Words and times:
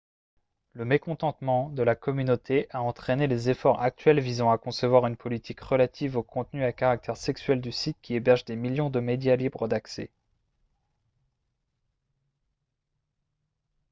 le 0.73 0.83
mécontentement 0.83 1.69
de 1.69 1.83
la 1.83 1.93
communauté 1.93 2.65
a 2.71 2.81
entraîné 2.81 3.27
les 3.27 3.51
efforts 3.51 3.79
actuels 3.83 4.19
visant 4.19 4.49
à 4.49 4.57
concevoir 4.57 5.05
une 5.05 5.15
politique 5.15 5.61
relative 5.61 6.17
au 6.17 6.23
contenu 6.23 6.63
à 6.63 6.73
caractère 6.73 7.17
sexuel 7.17 7.61
du 7.61 7.71
site 7.71 7.97
qui 8.01 8.15
héberge 8.15 8.43
des 8.43 8.55
millions 8.55 8.89
de 8.89 8.99
médias 8.99 9.35
libres 9.35 9.67
d'accès 9.67 10.09